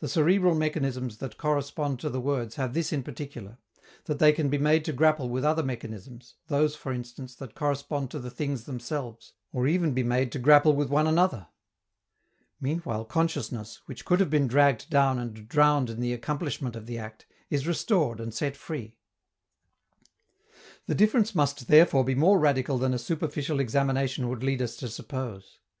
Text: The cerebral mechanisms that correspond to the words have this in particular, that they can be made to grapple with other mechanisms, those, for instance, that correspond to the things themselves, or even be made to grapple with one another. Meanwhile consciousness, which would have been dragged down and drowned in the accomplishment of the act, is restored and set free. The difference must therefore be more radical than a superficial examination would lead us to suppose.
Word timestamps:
The 0.00 0.08
cerebral 0.08 0.56
mechanisms 0.56 1.18
that 1.18 1.36
correspond 1.38 2.00
to 2.00 2.10
the 2.10 2.20
words 2.20 2.56
have 2.56 2.74
this 2.74 2.92
in 2.92 3.04
particular, 3.04 3.58
that 4.06 4.18
they 4.18 4.32
can 4.32 4.48
be 4.48 4.58
made 4.58 4.84
to 4.86 4.92
grapple 4.92 5.28
with 5.28 5.44
other 5.44 5.62
mechanisms, 5.62 6.34
those, 6.48 6.74
for 6.74 6.92
instance, 6.92 7.36
that 7.36 7.54
correspond 7.54 8.10
to 8.10 8.18
the 8.18 8.28
things 8.28 8.64
themselves, 8.64 9.34
or 9.52 9.68
even 9.68 9.94
be 9.94 10.02
made 10.02 10.32
to 10.32 10.40
grapple 10.40 10.74
with 10.74 10.90
one 10.90 11.06
another. 11.06 11.46
Meanwhile 12.60 13.04
consciousness, 13.04 13.82
which 13.86 14.10
would 14.10 14.18
have 14.18 14.30
been 14.30 14.48
dragged 14.48 14.90
down 14.90 15.20
and 15.20 15.46
drowned 15.48 15.90
in 15.90 16.00
the 16.00 16.12
accomplishment 16.12 16.74
of 16.74 16.86
the 16.86 16.98
act, 16.98 17.26
is 17.48 17.64
restored 17.64 18.18
and 18.18 18.34
set 18.34 18.56
free. 18.56 18.96
The 20.86 20.96
difference 20.96 21.36
must 21.36 21.68
therefore 21.68 22.02
be 22.04 22.16
more 22.16 22.40
radical 22.40 22.78
than 22.78 22.92
a 22.94 22.98
superficial 22.98 23.60
examination 23.60 24.28
would 24.28 24.42
lead 24.42 24.60
us 24.60 24.74
to 24.78 24.88
suppose. 24.88 25.60